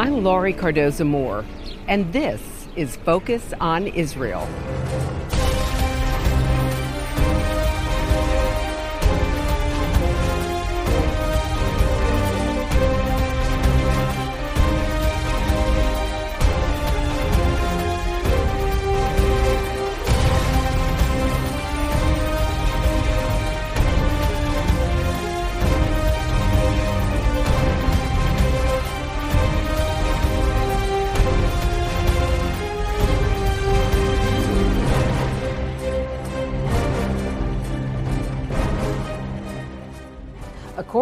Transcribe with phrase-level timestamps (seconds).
[0.00, 1.44] I'm Laurie Cardoza Moore,
[1.86, 2.40] and this
[2.74, 4.48] is Focus on Israel.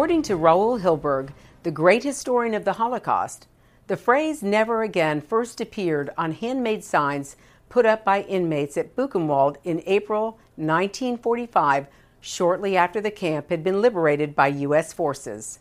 [0.09, 3.45] According to Raul Hilberg, the great historian of the Holocaust,
[3.85, 7.35] the phrase never again first appeared on handmade signs
[7.69, 11.85] put up by inmates at Buchenwald in April 1945,
[12.21, 14.93] shortly after the camp had been liberated by U.S.
[14.93, 15.59] forces.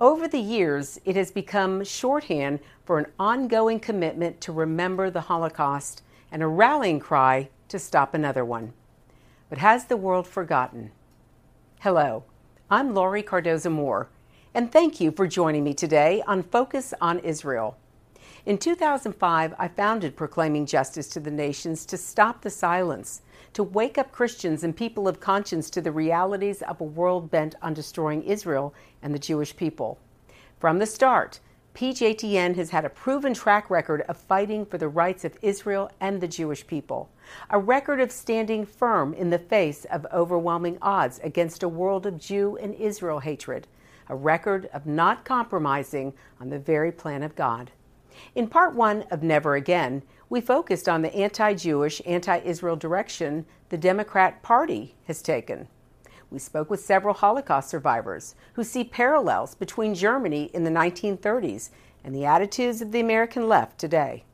[0.00, 6.00] Over the years, it has become shorthand for an ongoing commitment to remember the Holocaust
[6.32, 8.72] and a rallying cry to stop another one.
[9.50, 10.90] But has the world forgotten?
[11.80, 12.24] Hello.
[12.74, 14.08] I'm Laurie Cardoza Moore,
[14.52, 17.78] and thank you for joining me today on Focus on Israel.
[18.46, 23.96] In 2005, I founded Proclaiming Justice to the Nations to stop the silence, to wake
[23.96, 28.24] up Christians and people of conscience to the realities of a world bent on destroying
[28.24, 30.00] Israel and the Jewish people.
[30.58, 31.38] From the start,
[31.74, 36.20] PJTN has had a proven track record of fighting for the rights of Israel and
[36.20, 37.10] the Jewish people,
[37.50, 42.16] a record of standing firm in the face of overwhelming odds against a world of
[42.16, 43.66] Jew and Israel hatred,
[44.08, 47.72] a record of not compromising on the very plan of God.
[48.36, 53.46] In part one of Never Again, we focused on the anti Jewish, anti Israel direction
[53.70, 55.66] the Democrat Party has taken.
[56.34, 61.70] We spoke with several Holocaust survivors who see parallels between Germany in the 1930s
[62.02, 64.24] and the attitudes of the American left today.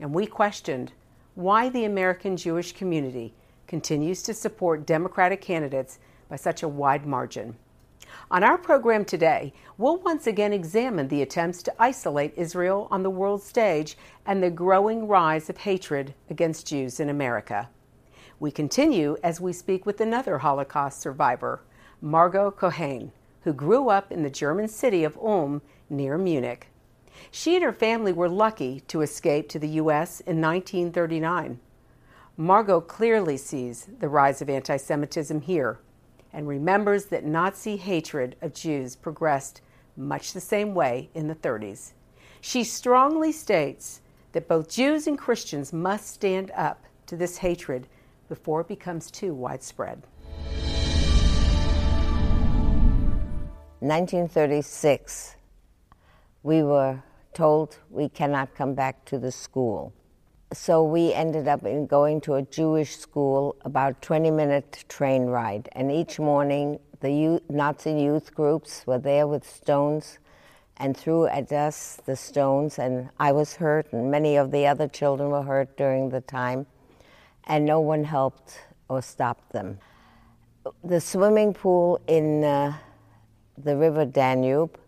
[0.00, 0.90] And we questioned
[1.36, 3.34] why the American Jewish community
[3.68, 7.54] continues to support Democratic candidates by such a wide margin.
[8.32, 13.10] On our program today, we'll once again examine the attempts to isolate Israel on the
[13.10, 17.68] world stage and the growing rise of hatred against Jews in America.
[18.44, 21.62] We continue as we speak with another Holocaust survivor,
[22.02, 23.10] Margot Cohen,
[23.44, 26.68] who grew up in the German city of Ulm near Munich.
[27.30, 30.20] She and her family were lucky to escape to the U.S.
[30.20, 31.58] in 1939.
[32.36, 35.78] Margot clearly sees the rise of anti Semitism here
[36.30, 39.62] and remembers that Nazi hatred of Jews progressed
[39.96, 41.92] much the same way in the 30s.
[42.42, 47.86] She strongly states that both Jews and Christians must stand up to this hatred
[48.28, 50.02] before it becomes too widespread.
[53.80, 55.36] 1936,
[56.42, 57.02] we were
[57.34, 59.92] told we cannot come back to the school.
[60.54, 65.68] So we ended up in going to a Jewish school, about 20 minute train ride.
[65.72, 70.18] And each morning, the youth, Nazi youth groups were there with stones
[70.78, 72.78] and threw at us the stones.
[72.78, 76.66] And I was hurt, and many of the other children were hurt during the time
[77.46, 79.78] and no one helped or stopped them.
[80.82, 82.74] The swimming pool in uh,
[83.58, 84.78] the river Danube,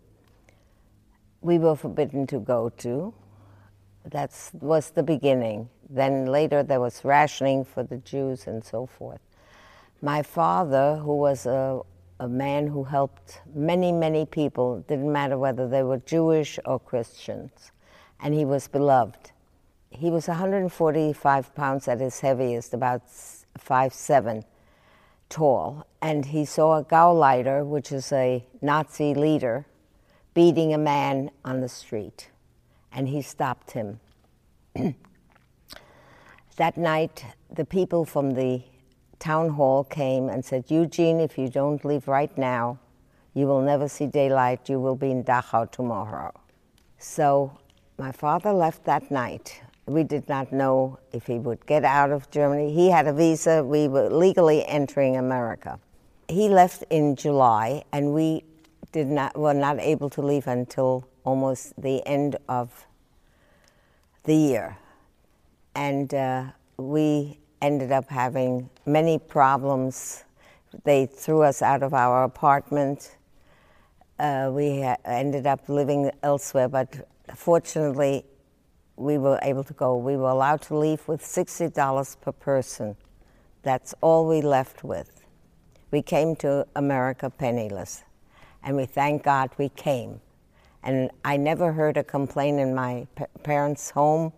[1.41, 3.13] we were forbidden to go to.
[4.05, 5.69] That was the beginning.
[5.89, 9.21] Then later there was rationing for the Jews and so forth.
[10.01, 11.81] My father, who was a,
[12.19, 17.71] a man who helped many, many people, didn't matter whether they were Jewish or Christians,
[18.19, 19.31] and he was beloved
[19.97, 23.01] he was 145 pounds at his heaviest, about
[23.57, 24.45] five seven
[25.27, 29.65] tall, and he saw a Gauleiter, which is a Nazi leader,
[30.33, 32.29] beating a man on the street,
[32.91, 33.99] and he stopped him.
[36.57, 38.61] that night, the people from the
[39.17, 42.77] town hall came and said, Eugene, if you don't leave right now,
[43.33, 44.69] you will never see daylight.
[44.69, 46.31] You will be in Dachau tomorrow.
[46.99, 47.57] So
[47.97, 52.29] my father left that night we did not know if he would get out of
[52.29, 52.73] Germany.
[52.73, 53.63] He had a visa.
[53.63, 55.79] We were legally entering America.
[56.27, 58.43] He left in July, and we
[58.91, 62.85] did not were not able to leave until almost the end of
[64.23, 64.77] the year,
[65.73, 66.45] and uh,
[66.77, 70.25] we ended up having many problems.
[70.83, 73.17] They threw us out of our apartment.
[74.19, 78.25] Uh, we ended up living elsewhere, but fortunately,
[78.97, 79.95] we were able to go.
[79.95, 82.97] We were allowed to leave with $60 per person.
[83.61, 85.25] That's all we left with.
[85.91, 88.03] We came to America penniless,
[88.63, 90.19] and we thank God we came.
[90.83, 93.07] And I never heard a complaint in my
[93.43, 94.33] parents' home.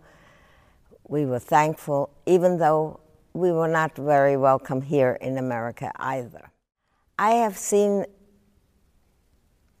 [1.08, 3.00] We were thankful, even though
[3.32, 6.50] we were not very welcome here in America either.
[7.18, 8.04] I have seen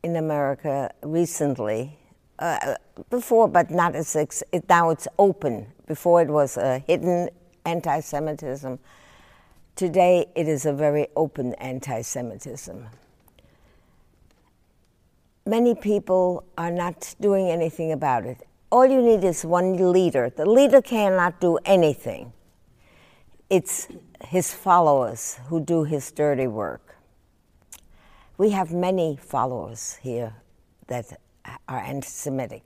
[0.02, 1.98] in America recently,
[2.40, 2.74] uh,
[3.10, 5.66] before, but not as ex- it, now it's open.
[5.86, 7.28] Before it was a hidden
[7.64, 8.78] anti Semitism.
[9.76, 12.86] Today it is a very open anti Semitism.
[15.46, 18.46] Many people are not doing anything about it.
[18.70, 20.30] All you need is one leader.
[20.30, 22.32] The leader cannot do anything,
[23.48, 23.88] it's
[24.24, 26.96] his followers who do his dirty work.
[28.38, 30.34] We have many followers here
[30.86, 31.18] that
[31.68, 32.64] are anti Semitic.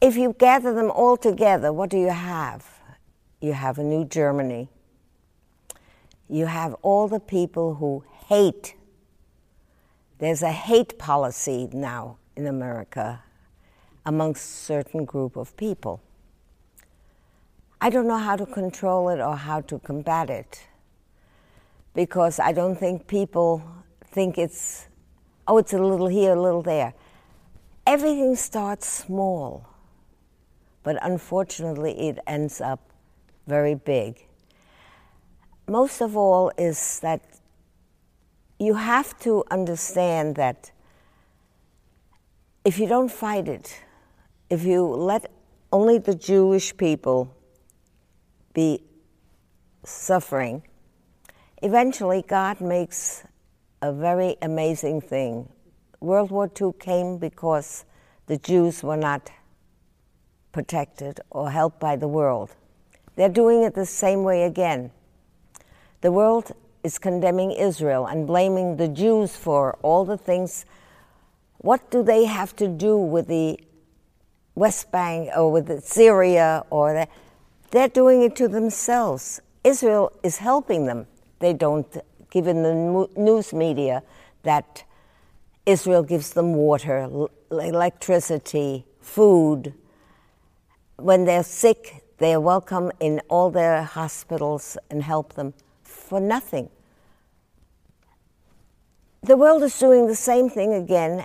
[0.00, 2.66] If you gather them all together, what do you have?
[3.40, 4.68] You have a new Germany.
[6.28, 8.74] You have all the people who hate.
[10.18, 13.22] There's a hate policy now in America
[14.06, 16.02] amongst certain group of people.
[17.80, 20.66] I don't know how to control it or how to combat it
[21.94, 23.62] because I don't think people
[24.06, 24.86] think it's,
[25.46, 26.94] oh, it's a little here, a little there.
[27.86, 29.66] Everything starts small,
[30.82, 32.80] but unfortunately, it ends up
[33.46, 34.26] very big.
[35.68, 37.20] Most of all, is that
[38.58, 40.70] you have to understand that
[42.64, 43.82] if you don't fight it,
[44.48, 45.30] if you let
[45.70, 47.34] only the Jewish people
[48.54, 48.82] be
[49.84, 50.62] suffering,
[51.62, 53.24] eventually God makes
[53.82, 55.48] a very amazing thing.
[56.04, 57.84] World War II came because
[58.26, 59.30] the Jews were not
[60.52, 62.50] protected or helped by the world.
[63.16, 64.90] They're doing it the same way again.
[66.00, 66.52] The world
[66.82, 70.66] is condemning Israel and blaming the Jews for all the things.
[71.58, 73.58] What do they have to do with the
[74.54, 77.08] West Bank or with Syria or the,
[77.70, 79.40] they're doing it to themselves.
[79.64, 81.06] Israel is helping them.
[81.40, 81.96] They don't
[82.30, 84.02] give in the news media
[84.44, 84.84] that
[85.66, 87.08] Israel gives them water,
[87.50, 89.74] electricity, food.
[90.96, 96.68] When they're sick, they are welcome in all their hospitals and help them for nothing.
[99.22, 101.24] The world is doing the same thing again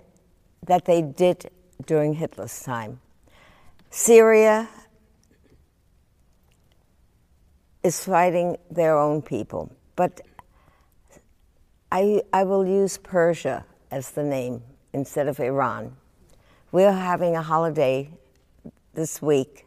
[0.66, 1.52] that they did
[1.86, 3.02] during Hitler's time.
[3.90, 4.70] Syria
[7.84, 10.22] is fighting their own people, but
[11.92, 14.62] I, I will use Persia as the name
[14.94, 15.96] instead of Iran.
[16.72, 18.10] We're having a holiday
[18.94, 19.66] this week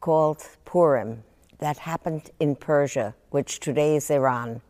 [0.00, 1.22] called Purim
[1.58, 4.60] that happened in Persia, which today is Iran.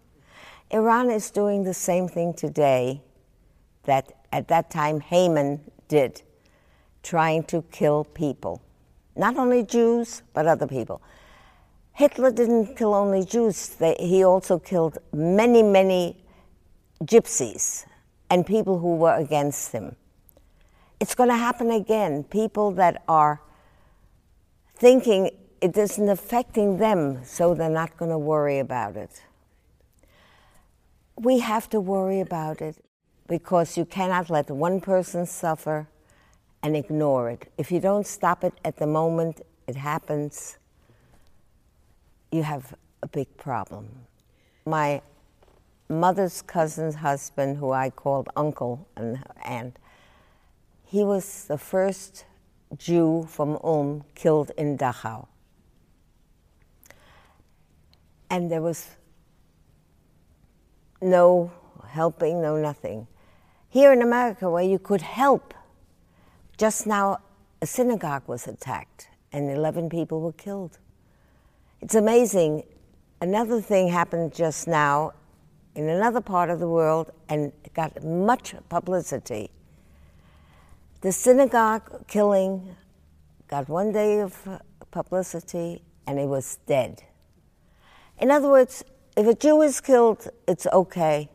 [0.70, 3.02] Iran is doing the same thing today
[3.84, 6.22] that at that time Haman did,
[7.02, 8.60] trying to kill people.
[9.16, 11.02] Not only Jews, but other people.
[11.94, 16.16] Hitler didn't kill only Jews, he also killed many, many
[17.04, 17.84] gypsies
[18.32, 19.94] and people who were against him.
[20.98, 22.24] It's going to happen again.
[22.24, 23.42] People that are
[24.74, 25.30] thinking
[25.60, 29.22] it isn't affecting them, so they're not going to worry about it.
[31.16, 32.82] We have to worry about it
[33.28, 35.86] because you cannot let one person suffer
[36.62, 37.52] and ignore it.
[37.58, 40.56] If you don't stop it at the moment it happens,
[42.30, 43.90] you have a big problem.
[44.64, 45.02] My
[45.92, 49.76] mother's cousin's husband, who I called uncle and aunt,
[50.84, 52.24] he was the first
[52.76, 55.26] Jew from Ulm killed in Dachau.
[58.30, 58.88] And there was
[61.00, 61.52] no
[61.88, 63.06] helping, no nothing.
[63.68, 65.54] Here in America, where you could help,
[66.56, 67.18] just now
[67.60, 70.78] a synagogue was attacked and 11 people were killed.
[71.80, 72.64] It's amazing.
[73.20, 75.12] Another thing happened just now
[75.74, 79.50] in another part of the world and got much publicity.
[81.00, 82.76] The synagogue killing
[83.48, 84.60] got one day of
[84.90, 87.02] publicity and he was dead.
[88.20, 88.84] In other words,
[89.16, 91.28] if a Jew is killed, it's okay.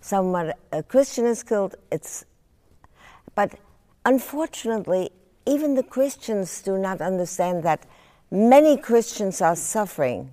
[0.00, 2.24] Someone, a Christian is killed, it's.
[3.34, 3.58] But
[4.04, 5.10] unfortunately,
[5.46, 7.86] even the Christians do not understand that
[8.30, 10.30] many Christians are suffering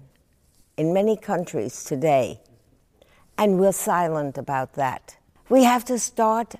[0.77, 2.41] in many countries today,
[3.37, 5.17] and we're silent about that.
[5.49, 6.55] We have to start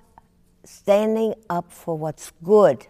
[0.64, 2.88] standing up for what's good,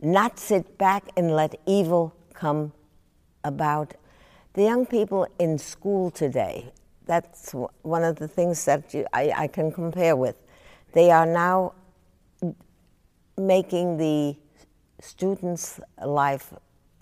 [0.00, 2.72] not sit back and let evil come
[3.44, 3.94] about
[4.54, 6.72] the young people in school today,
[7.06, 7.52] that's
[7.82, 10.36] one of the things that you, I, I can compare with.
[10.92, 11.72] They are now
[13.38, 14.36] making the
[15.00, 16.52] students' life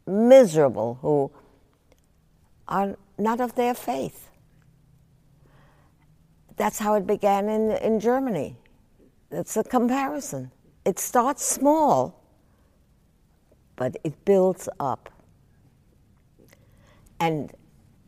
[0.06, 1.30] miserable who
[2.68, 4.29] are not of their faith.
[6.60, 8.54] That's how it began in, in Germany.
[9.30, 10.50] It's a comparison.
[10.84, 12.22] It starts small,
[13.76, 15.08] but it builds up.
[17.18, 17.50] And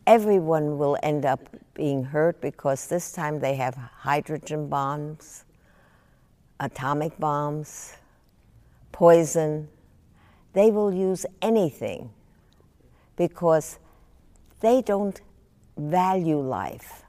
[0.06, 5.46] everyone will end up being hurt because this time they have hydrogen bombs,
[6.60, 7.94] atomic bombs,
[8.92, 9.66] poison.
[10.52, 12.10] They will use anything
[13.16, 13.78] because
[14.60, 15.22] they don't
[15.78, 17.02] value life.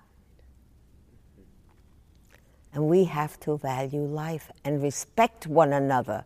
[2.73, 6.25] And we have to value life and respect one another.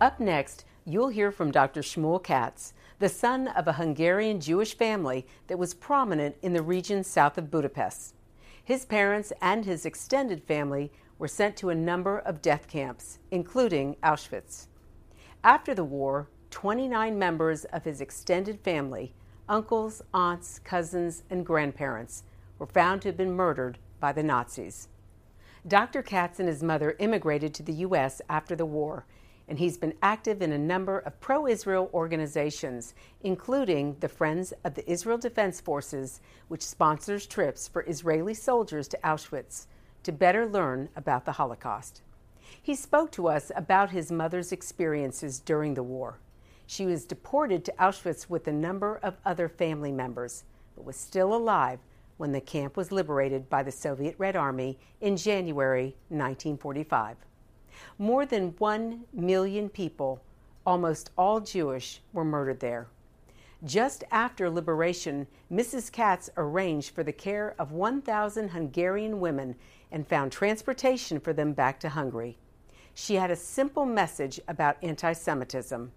[0.00, 1.80] Up next, you'll hear from Dr.
[1.80, 7.04] Shmuel Katz, the son of a Hungarian Jewish family that was prominent in the region
[7.04, 8.14] south of Budapest.
[8.64, 13.96] His parents and his extended family were sent to a number of death camps, including
[14.02, 14.66] Auschwitz.
[15.44, 19.14] After the war, 29 members of his extended family,
[19.52, 22.24] uncles, aunts, cousins, and grandparents,
[22.58, 24.88] were found to have been murdered by the Nazis.
[25.68, 26.02] Dr.
[26.02, 28.20] Katz and his mother immigrated to the U.S.
[28.28, 29.06] after the war
[29.48, 34.74] and he's been active in a number of pro Israel organizations, including the Friends of
[34.74, 39.66] the Israel Defense Forces, which sponsors trips for Israeli soldiers to Auschwitz
[40.04, 42.00] to better learn about the Holocaust.
[42.62, 46.18] He spoke to us about his mother's experiences during the war.
[46.72, 51.34] She was deported to Auschwitz with a number of other family members, but was still
[51.34, 51.80] alive
[52.16, 57.18] when the camp was liberated by the Soviet Red Army in January 1945.
[57.98, 60.22] More than one million people,
[60.64, 62.86] almost all Jewish, were murdered there.
[63.64, 65.92] Just after liberation, Mrs.
[65.92, 69.56] Katz arranged for the care of 1,000 Hungarian women
[69.90, 72.38] and found transportation for them back to Hungary.
[72.94, 75.92] She had a simple message about anti Semitism.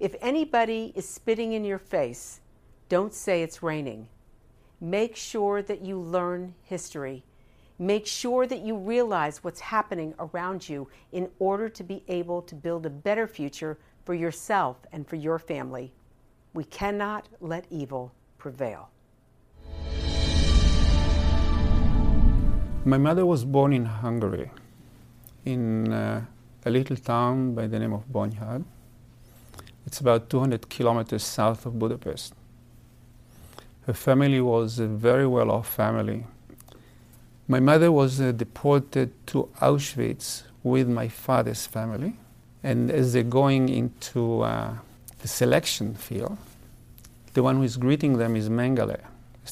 [0.00, 2.40] If anybody is spitting in your face,
[2.88, 4.08] don't say it's raining.
[4.80, 7.24] Make sure that you learn history.
[7.78, 12.56] Make sure that you realize what's happening around you in order to be able to
[12.56, 15.92] build a better future for yourself and for your family.
[16.54, 18.90] We cannot let evil prevail.
[22.84, 24.50] My mother was born in Hungary,
[25.44, 26.24] in uh,
[26.66, 28.64] a little town by the name of Bonyhad.
[29.94, 32.34] It's about 200 kilometers south of Budapest.
[33.86, 36.24] Her family was a very well off family
[37.46, 42.14] my mother was uh, deported to Auschwitz with my father's family.
[42.62, 44.74] And as they're going into uh,
[45.18, 46.38] the selection field,
[47.34, 48.98] the one who is greeting them is Mengele.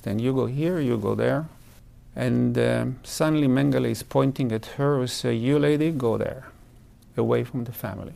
[0.02, 1.46] Then you go here, you go there.
[2.16, 6.48] And um, suddenly Mengele is pointing at her and say, you lady, go there,
[7.16, 8.14] away from the family.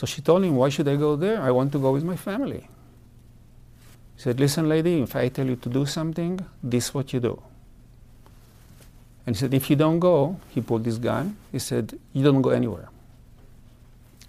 [0.00, 1.42] So she told him, why should I go there?
[1.42, 2.66] I want to go with my family.
[4.16, 7.20] He said, listen, lady, if I tell you to do something, this is what you
[7.20, 7.42] do.
[9.26, 11.36] And he said, if you don't go, he pulled this gun.
[11.52, 12.88] He said, you don't go anywhere.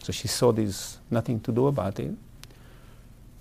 [0.03, 2.15] So she saw there's nothing to do about it.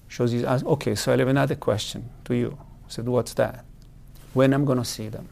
[0.09, 2.57] So she asked, ah, okay, so I have another question to you.
[2.87, 3.65] I said, what's that?
[4.35, 5.29] When I'm going to see them?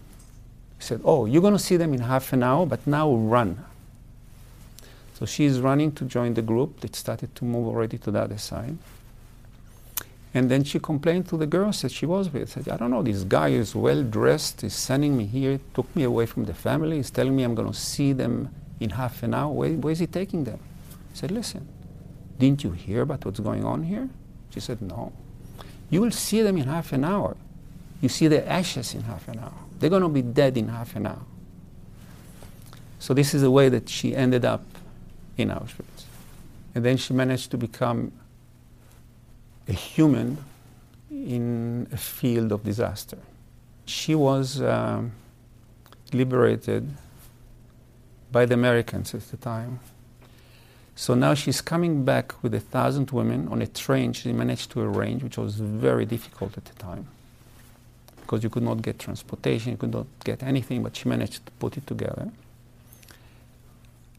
[0.78, 3.64] He said, oh, you're going to see them in half an hour, but now run.
[5.18, 8.38] So she's running to join the group that started to move already to the other
[8.38, 8.78] side.
[10.32, 12.50] And then she complained to the girls that she was with.
[12.50, 16.04] Said, I don't know, this guy is well dressed, he's sending me here, took me
[16.04, 19.34] away from the family, he's telling me I'm going to see them in half an
[19.34, 19.52] hour.
[19.52, 20.60] Where, where is he taking them?
[21.12, 21.66] I said, Listen,
[22.38, 24.08] didn't you hear about what's going on here?
[24.50, 25.12] She said, No.
[25.90, 27.36] You will see them in half an hour.
[28.00, 29.58] You see their ashes in half an hour.
[29.80, 31.24] They're going to be dead in half an hour.
[33.00, 34.62] So, this is the way that she ended up
[35.38, 36.04] in Auschwitz.
[36.74, 38.12] And then she managed to become
[39.66, 40.38] a human
[41.10, 43.18] in a field of disaster.
[43.86, 45.12] She was um,
[46.12, 46.88] liberated
[48.30, 49.80] by the Americans at the time.
[50.94, 54.80] So now she's coming back with a thousand women on a train she managed to
[54.80, 57.06] arrange, which was very difficult at the time
[58.28, 61.52] because you could not get transportation, you could not get anything, but she managed to
[61.52, 62.30] put it together.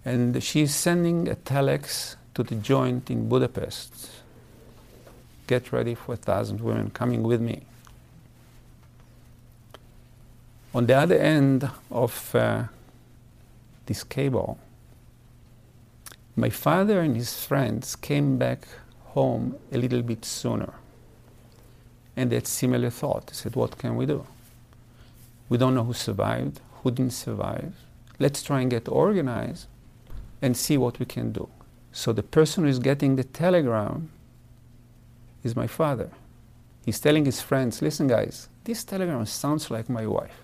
[0.09, 4.09] And she's sending a telex to the joint in Budapest
[5.45, 7.61] get ready for a thousand women coming with me.
[10.73, 12.63] On the other end of uh,
[13.85, 14.57] this cable,
[16.35, 18.67] my father and his friends came back
[19.13, 20.73] home a little bit sooner.
[22.15, 23.27] And they had similar thought.
[23.27, 24.25] They said, What can we do?
[25.49, 27.75] We don't know who survived, who didn't survive.
[28.17, 29.67] Let's try and get organized
[30.41, 31.49] and see what we can do.
[31.91, 34.09] So the person who is getting the telegram
[35.43, 36.09] is my father.
[36.85, 40.41] He's telling his friends, listen, guys, this telegram sounds like my wife.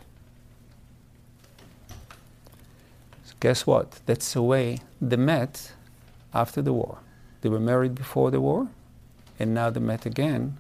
[3.24, 4.00] So guess what?
[4.06, 5.74] That's the way they met
[6.34, 7.00] after the war.
[7.42, 8.68] They were married before the war,
[9.40, 10.58] and now they met again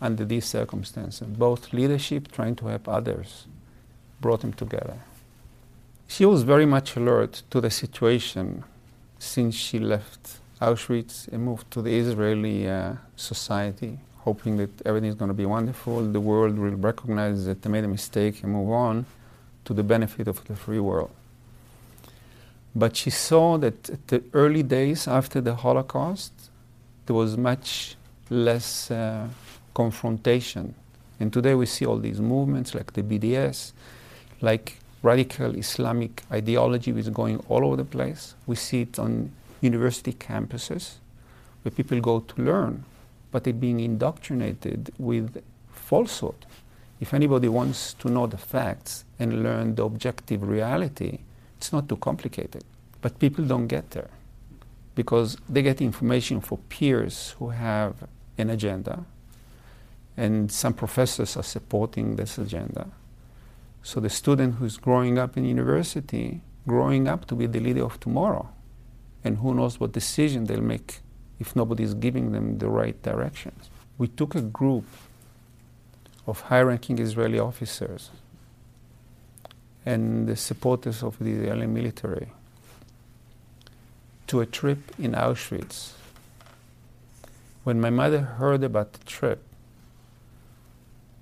[0.00, 1.26] under these circumstances.
[1.26, 3.46] Both leadership trying to help others
[4.20, 4.98] brought them together.
[6.08, 8.64] She was very much alert to the situation
[9.18, 15.14] since she left Auschwitz and moved to the Israeli uh, society, hoping that everything is
[15.14, 16.00] going to be wonderful.
[16.02, 19.04] The world will recognize that they made a mistake and move on
[19.64, 21.10] to the benefit of the free world.
[22.74, 26.32] But she saw that at the early days after the Holocaust,
[27.06, 27.96] there was much
[28.30, 29.28] less uh,
[29.74, 30.74] confrontation.
[31.18, 33.72] And today we see all these movements like the BDS,
[34.40, 38.34] like radical Islamic ideology is going all over the place.
[38.46, 40.84] We see it on university campuses
[41.62, 42.84] where people go to learn,
[43.30, 46.40] but they're being indoctrinated with falsehood.
[46.98, 51.18] If anybody wants to know the facts and learn the objective reality,
[51.56, 52.64] it's not too complicated.
[53.00, 54.10] But people don't get there
[54.94, 57.94] because they get information from peers who have
[58.38, 59.04] an agenda,
[60.16, 62.88] and some professors are supporting this agenda.
[63.86, 68.00] So the student who's growing up in university, growing up to be the leader of
[68.00, 68.48] tomorrow,
[69.22, 71.02] and who knows what decision they'll make
[71.38, 73.70] if nobody is giving them the right directions.
[73.96, 74.86] We took a group
[76.26, 78.10] of high-ranking Israeli officers
[79.86, 82.32] and the supporters of the Israeli military
[84.26, 85.92] to a trip in Auschwitz.
[87.62, 89.44] When my mother heard about the trip,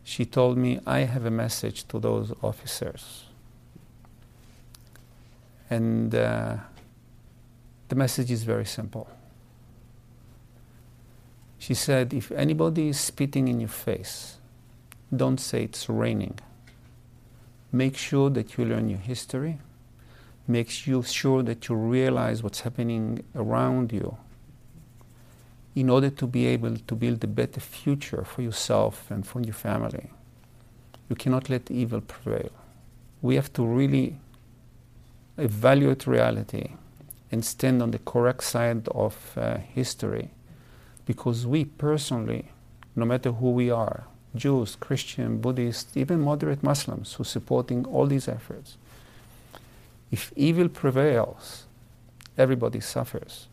[0.05, 3.25] she told me, I have a message to those officers.
[5.71, 6.59] And uh,
[7.89, 9.09] the message is very simple.
[11.59, 14.37] She said, if anybody is spitting in your face,
[15.15, 16.39] don't say it's raining.
[17.73, 19.59] Make sure that you learn your history.
[20.47, 24.19] Make sure that you realize what's happening around you
[25.75, 29.55] in order to be able to build a better future for yourself and for your
[29.55, 30.11] family.
[31.09, 32.51] You cannot let evil prevail.
[33.23, 34.19] We have to really
[35.37, 36.73] evaluate reality
[37.33, 40.31] and stand on the correct side of uh, history
[41.07, 42.51] because we personally,
[42.95, 44.05] no matter who we are,
[44.37, 48.77] Jews, Christian, Buddhists, even moderate Muslims who are supporting all these efforts,
[50.11, 51.65] if evil prevails,
[52.39, 53.49] everybody suffers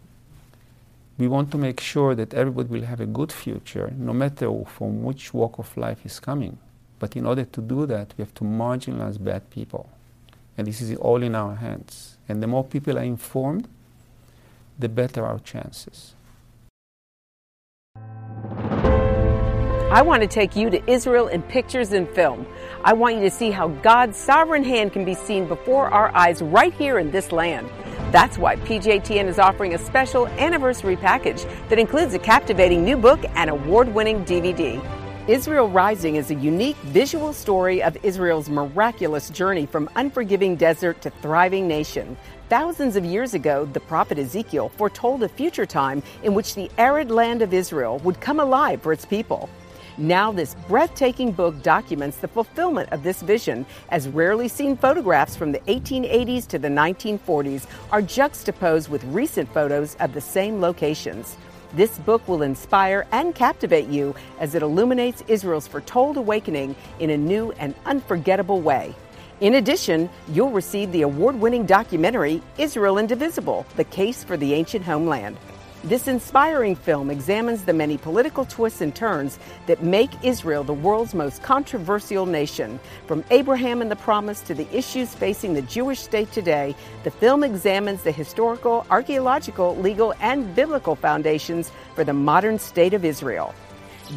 [1.22, 5.04] we want to make sure that everybody will have a good future, no matter from
[5.04, 6.58] which walk of life is coming.
[6.98, 9.88] But in order to do that, we have to marginalize bad people.
[10.58, 12.18] And this is all in our hands.
[12.28, 13.68] And the more people are informed,
[14.80, 16.16] the better our chances.
[19.92, 22.48] I want to take you to Israel in pictures and film.
[22.84, 26.42] I want you to see how God's sovereign hand can be seen before our eyes
[26.42, 27.70] right here in this land.
[28.12, 33.24] That's why PJTN is offering a special anniversary package that includes a captivating new book
[33.36, 34.84] and award winning DVD.
[35.30, 41.10] Israel Rising is a unique visual story of Israel's miraculous journey from unforgiving desert to
[41.22, 42.18] thriving nation.
[42.50, 47.12] Thousands of years ago, the prophet Ezekiel foretold a future time in which the arid
[47.12, 49.50] land of Israel would come alive for its people.
[49.98, 55.52] Now, this breathtaking book documents the fulfillment of this vision, as rarely seen photographs from
[55.52, 61.36] the 1880s to the 1940s are juxtaposed with recent photos of the same locations.
[61.74, 67.18] This book will inspire and captivate you as it illuminates Israel's foretold awakening in a
[67.18, 68.96] new and unforgettable way.
[69.42, 74.86] In addition, you'll receive the award winning documentary Israel Indivisible The Case for the Ancient
[74.86, 75.38] Homeland.
[75.84, 81.16] This inspiring film examines the many political twists and turns that make Israel the world's
[81.16, 82.80] most controversial nation.
[83.08, 87.44] From Abraham and the Promise to the issues facing the Jewish state today, the film
[87.44, 93.56] examines the historical, archaeological, legal, and biblical foundations for the modern state of Israel.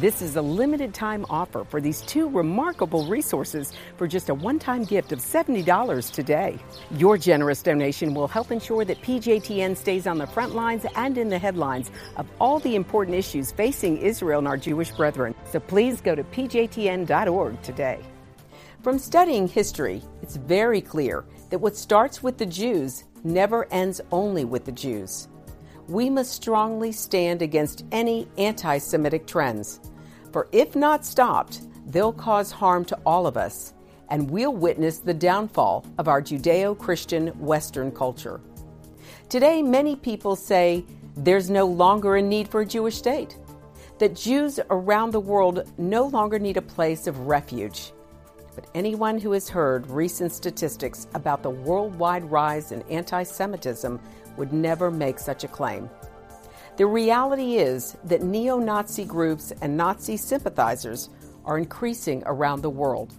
[0.01, 4.59] This is a limited time offer for these two remarkable resources for just a one
[4.59, 6.59] time gift of $70 today.
[6.91, 11.29] Your generous donation will help ensure that PJTN stays on the front lines and in
[11.29, 15.33] the headlines of all the important issues facing Israel and our Jewish brethren.
[15.49, 18.01] So please go to pjtn.org today.
[18.83, 24.43] From studying history, it's very clear that what starts with the Jews never ends only
[24.43, 25.29] with the Jews
[25.87, 29.79] we must strongly stand against any anti Semitic trends.
[30.31, 33.73] For if not stopped, they'll cause harm to all of us
[34.09, 38.41] and we'll witness the downfall of our Judeo Christian Western culture.
[39.29, 40.85] Today, many people say
[41.17, 43.37] there's no longer a need for a Jewish state,
[43.99, 47.93] that Jews around the world no longer need a place of refuge.
[48.53, 53.99] But anyone who has heard recent statistics about the worldwide rise in anti Semitism
[54.37, 55.89] would never make such a claim.
[56.77, 61.09] The reality is that neo Nazi groups and Nazi sympathizers
[61.45, 63.13] are increasing around the world.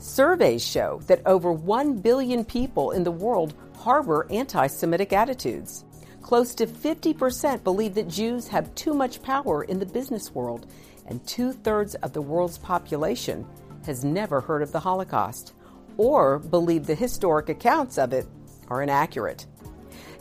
[0.00, 5.84] Surveys show that over 1 billion people in the world harbor anti Semitic attitudes.
[6.22, 10.66] Close to 50% believe that Jews have too much power in the business world,
[11.06, 13.46] and two thirds of the world's population
[13.84, 15.52] has never heard of the Holocaust
[15.96, 18.26] or believe the historic accounts of it
[18.68, 19.46] are inaccurate.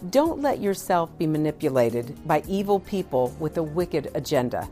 [0.10, 4.68] Don't let yourself be manipulated by evil people with a wicked agenda.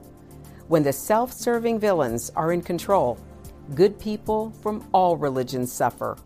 [0.68, 3.18] When the self serving villains are in control,
[3.74, 6.18] good people from all religions suffer.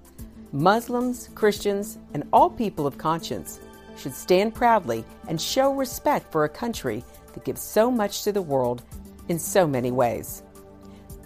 [0.51, 3.59] Muslims, Christians, and all people of conscience
[3.95, 8.41] should stand proudly and show respect for a country that gives so much to the
[8.41, 8.81] world
[9.27, 10.41] in so many ways.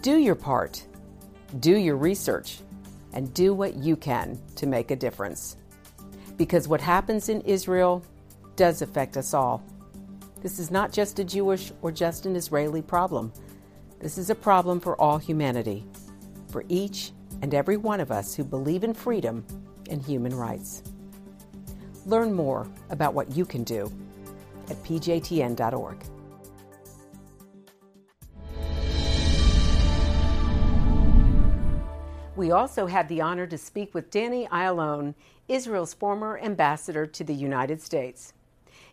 [0.02, 0.84] Do your part,
[1.60, 2.60] do your research,
[3.14, 5.56] and do what you can to make a difference.
[6.40, 8.02] Because what happens in Israel
[8.56, 9.62] does affect us all.
[10.40, 13.30] This is not just a Jewish or just an Israeli problem.
[13.98, 15.84] This is a problem for all humanity,
[16.48, 19.44] for each and every one of us who believe in freedom
[19.90, 20.82] and human rights.
[22.06, 23.92] Learn more about what you can do
[24.70, 25.98] at pjtn.org.
[32.50, 35.14] We also had the honor to speak with Danny Ayalon,
[35.46, 38.32] Israel's former ambassador to the United States.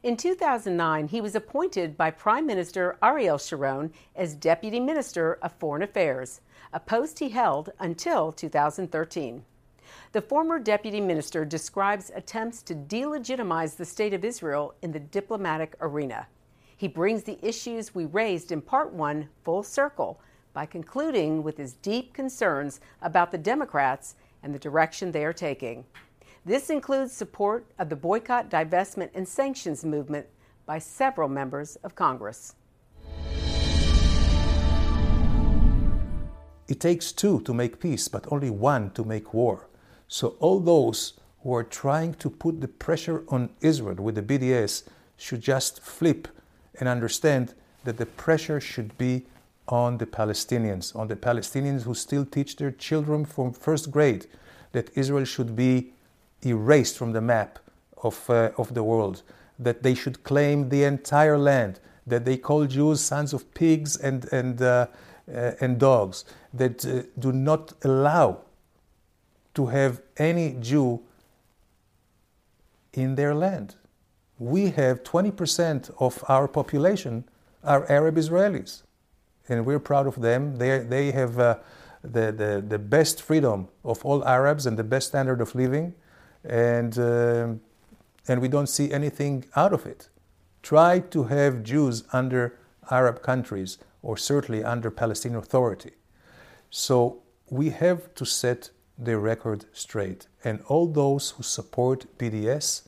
[0.04, 5.82] In 2009, he was appointed by Prime Minister Ariel Sharon as Deputy Minister of Foreign
[5.82, 6.40] Affairs,
[6.72, 9.44] a post he held until 2013.
[10.12, 15.74] The former deputy minister describes attempts to delegitimize the state of Israel in the diplomatic
[15.82, 16.28] arena.
[16.78, 20.22] He brings the issues we raised in part one full circle
[20.58, 25.86] by concluding with his deep concerns about the Democrats and the direction they are taking.
[26.46, 30.26] This includes support of the boycott, divestment, and sanctions movement
[30.66, 32.56] by several members of Congress.
[36.68, 39.68] It takes two to make peace, but only one to make war.
[40.08, 44.90] So, all those who are trying to put the pressure on Israel with the BDS
[45.18, 46.28] should just flip
[46.80, 49.28] and understand that the pressure should be
[49.68, 54.28] on the Palestinians, on the Palestinians who still teach their children from first grade
[54.72, 55.92] that Israel should be
[56.46, 57.60] erased from the map
[58.04, 59.24] of, uh, of the world,
[59.60, 64.32] that they should claim the entire land, that they call Jews sons of pigs and,
[64.32, 64.88] and, uh,
[65.34, 68.40] uh, and dogs, that uh, do not allow
[69.56, 71.02] to have any Jew
[72.94, 73.76] in their land.
[74.40, 77.26] We have 20% of our population
[77.64, 78.84] are Arab Israelis
[79.50, 80.56] and we're proud of them.
[80.58, 81.58] They, they have uh,
[82.02, 85.94] the, the, the best freedom of all Arabs and the best standard of living,
[86.44, 87.48] and, uh,
[88.28, 90.10] and we don't see anything out of it.
[90.64, 92.58] Try to have Jews under
[92.90, 95.92] Arab countries or certainly under Palestinian Authority.
[96.70, 100.28] So we have to set the record straight.
[100.44, 102.84] And all those who support BDS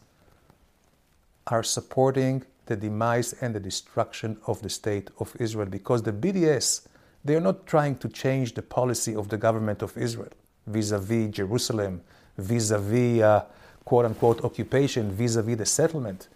[1.47, 6.87] are supporting the demise and the destruction of the state of Israel because the BDS
[7.25, 10.31] they are not trying to change the policy of the government of Israel
[10.67, 12.01] vis-a-vis Jerusalem,
[12.37, 13.45] vis-a-vis uh,
[13.83, 16.27] quote unquote occupation, vis-a-vis the settlement.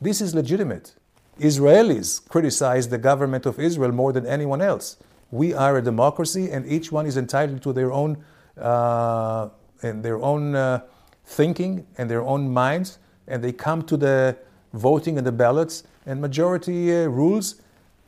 [0.00, 0.94] This is legitimate.
[1.38, 4.96] Israelis criticize the government of Israel more than anyone else.
[5.30, 8.22] We are a democracy, and each one is entitled to their own
[8.60, 9.48] uh,
[9.82, 10.80] and their own uh,
[11.24, 14.36] thinking and their own minds, and they come to the
[14.72, 17.56] voting in the ballots and majority uh, rules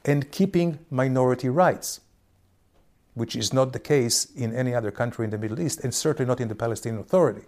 [0.05, 2.01] and keeping minority rights,
[3.15, 6.29] which is not the case in any other country in the Middle East and certainly
[6.29, 7.47] not in the Palestinian Authority.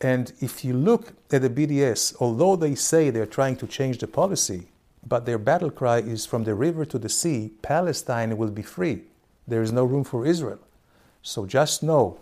[0.00, 4.08] And if you look at the BDS, although they say they're trying to change the
[4.08, 4.66] policy,
[5.06, 9.02] but their battle cry is from the river to the sea, Palestine will be free.
[9.46, 10.58] There is no room for Israel.
[11.22, 12.18] So just know,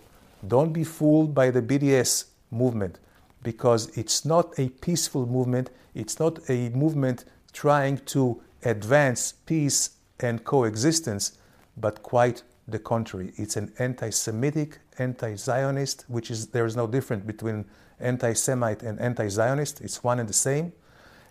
[0.46, 2.98] don't be fooled by the BDS movement
[3.42, 10.44] because it's not a peaceful movement, it's not a movement trying to advance peace and
[10.44, 11.38] coexistence,
[11.76, 13.32] but quite the contrary.
[13.36, 17.64] It's an anti Semitic, anti Zionist, which is there is no difference between
[17.98, 20.72] anti Semite and anti Zionist, it's one and the same.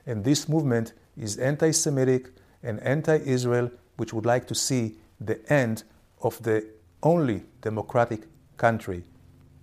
[0.06, 2.32] And this movement is anti Semitic
[2.64, 5.84] and anti Israel, which would like to see the end
[6.22, 6.66] of the
[7.04, 8.24] only democratic
[8.58, 9.04] country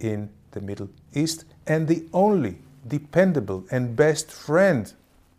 [0.01, 2.57] in the Middle East and the only
[2.89, 4.93] dependable and best friend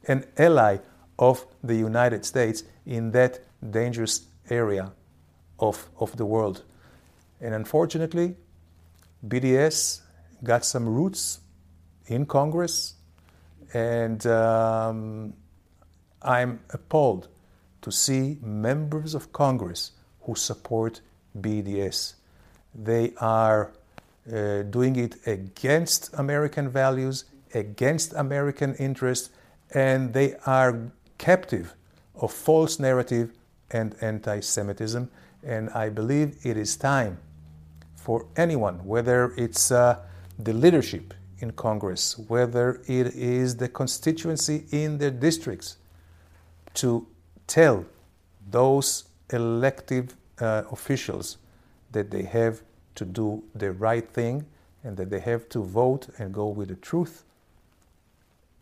[0.08, 0.78] and ally
[1.18, 3.40] of the United States in that
[3.72, 4.92] dangerous area
[5.60, 6.64] of, of the world.
[7.42, 8.36] And unfortunately,
[9.28, 10.02] BDS
[10.44, 11.40] got some roots
[12.06, 12.94] in Congress,
[13.74, 15.34] and um,
[16.22, 17.28] I'm appalled
[17.82, 21.02] to see members of Congress who support
[21.42, 22.14] BDS.
[22.76, 23.72] They are
[24.32, 29.30] uh, doing it against American values, against American interests,
[29.74, 31.74] and they are captive
[32.16, 33.32] of false narrative
[33.72, 35.10] and anti Semitism.
[35.44, 37.20] And I believe it is time
[37.96, 40.00] for anyone, whether it's uh,
[40.40, 45.78] the leadership in Congress, whether it is the constituency in their districts,
[46.74, 47.08] to
[47.46, 47.86] tell
[48.50, 51.38] those elective uh, officials
[51.92, 52.62] that they have
[52.98, 54.46] to do the right thing
[54.84, 57.24] and that they have to vote and go with the truth.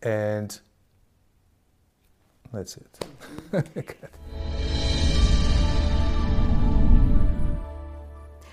[0.02, 0.58] And
[2.52, 3.06] that's it.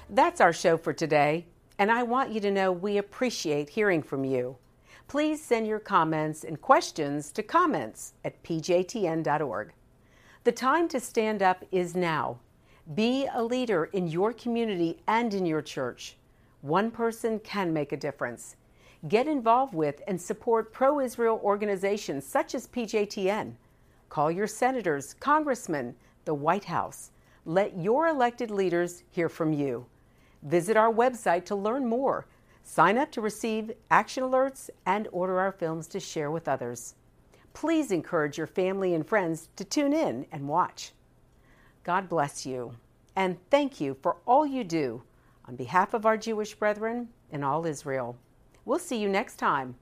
[0.09, 1.47] That's our show for today,
[1.79, 4.57] and I want you to know we appreciate hearing from you.
[5.07, 9.73] Please send your comments and questions to comments at pjtn.org.
[10.43, 12.37] The time to stand up is now.
[12.93, 16.17] Be a leader in your community and in your church.
[16.59, 18.57] One person can make a difference.
[19.07, 23.53] Get involved with and support pro Israel organizations such as PJTN.
[24.09, 27.11] Call your senators, congressmen, the White House.
[27.45, 29.85] Let your elected leaders hear from you.
[30.41, 32.25] Visit our website to learn more.
[32.63, 36.95] Sign up to receive action alerts and order our films to share with others.
[37.53, 40.91] Please encourage your family and friends to tune in and watch.
[41.83, 42.75] God bless you,
[43.15, 45.03] and thank you for all you do
[45.47, 48.17] on behalf of our Jewish brethren and all Israel.
[48.65, 49.75] We'll see you next time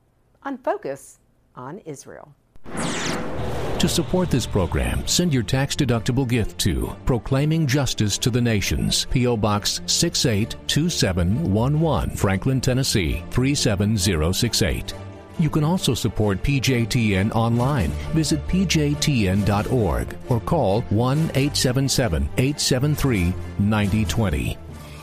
[0.44, 1.20] on Focus
[1.56, 2.34] on Israel.
[2.66, 9.08] To support this program, send your tax deductible gift to Proclaiming Justice to the Nations,
[9.10, 9.38] P.O.
[9.38, 14.94] Box 682711, Franklin, Tennessee 37068.
[15.40, 17.90] You can also support PJTN online.
[18.14, 24.58] Visit pjtn.org or call 1 877 873 9020.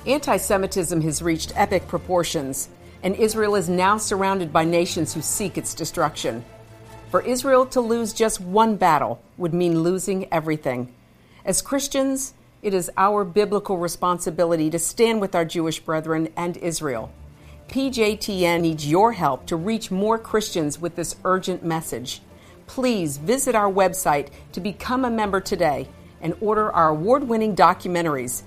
[0.06, 2.68] Anti Semitism has reached epic proportions,
[3.02, 6.44] and Israel is now surrounded by nations who seek its destruction.
[7.10, 10.94] For Israel to lose just one battle would mean losing everything.
[11.44, 17.10] As Christians, it is our biblical responsibility to stand with our Jewish brethren and Israel.
[17.68, 22.22] PJTN needs your help to reach more Christians with this urgent message.
[22.66, 25.88] Please visit our website to become a member today
[26.22, 28.42] and order our award winning documentaries.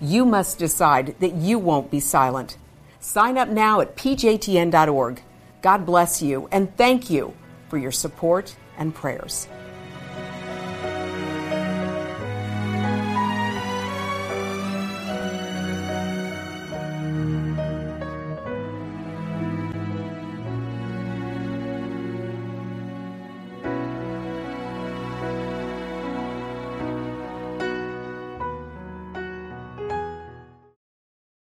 [0.00, 2.58] You must decide that you won't be silent.
[3.00, 5.22] Sign up now at pjtn.org.
[5.62, 7.34] God bless you and thank you
[7.68, 9.48] for your support and prayers.